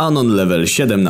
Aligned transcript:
Anon 0.00 0.36
level 0.36 0.64
17 0.64 1.04